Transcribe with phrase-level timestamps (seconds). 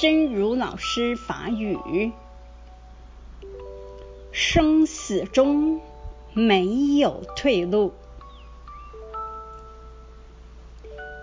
[0.00, 2.12] 真如老师法语：
[4.32, 5.82] 生死中
[6.32, 7.92] 没有退路，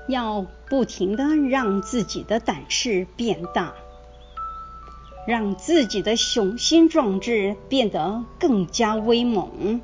[0.08, 3.74] 要不停的让自己的胆识变大，
[5.26, 9.82] 让自己的雄心壮志变得更加威猛，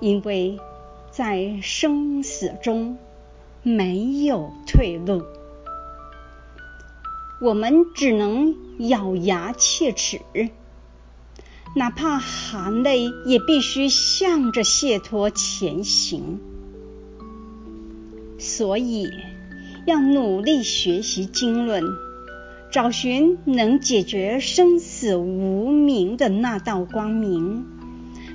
[0.00, 0.60] 因为
[1.10, 2.98] 在生死中
[3.62, 5.24] 没有退路。
[7.40, 8.56] 我们只能
[8.88, 10.20] 咬牙切齿，
[11.76, 16.40] 哪怕含泪，也必须向着解脱前行。
[18.40, 19.08] 所以，
[19.86, 21.84] 要努力学习经论，
[22.72, 27.64] 找寻能解决生死无明的那道光明，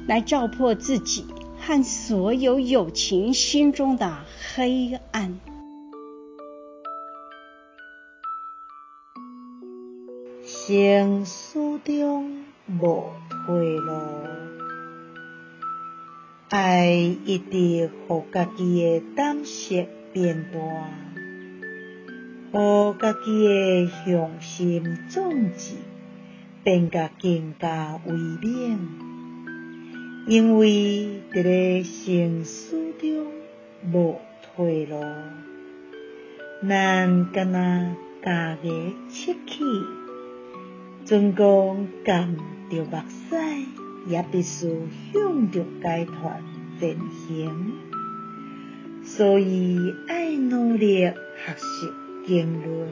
[0.07, 1.25] 来照破自己
[1.59, 4.17] 和所有有情心中的
[4.55, 5.41] 黑暗。
[10.65, 12.45] 生死中
[12.79, 13.11] 无
[13.45, 13.91] 退路，
[16.47, 16.87] 爱
[17.25, 20.59] 一直互家己诶胆识变大，
[22.53, 25.75] 互家己诶雄心壮志
[26.63, 28.79] 变甲更加威猛，
[30.27, 33.25] 因为伫咧生死中
[33.91, 34.21] 无
[34.55, 35.01] 退路，
[36.65, 40.02] 咱敢若家己切齿。
[41.05, 42.37] 尽管含
[42.69, 43.35] 着目屎，
[44.07, 44.69] 也必须
[45.11, 46.31] 向着解脱
[46.79, 47.73] 前行。
[49.03, 51.13] 所以爱努力学
[51.57, 51.91] 习
[52.25, 52.87] 经论，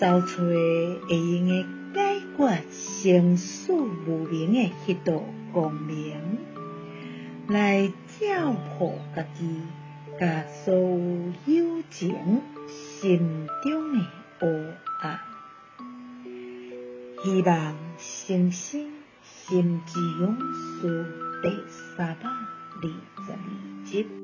[0.00, 5.22] 找出会用的解决生死无明的迄道
[5.52, 6.16] 光明，
[7.46, 7.86] 来
[8.18, 9.60] 照破家己
[10.18, 12.16] 甲所有情
[12.66, 14.00] 心中的
[14.40, 14.83] 黑暗。
[17.24, 20.36] 希望星星心之勇
[20.82, 21.06] 士
[21.42, 21.48] 第
[21.96, 24.23] 三百二十二集。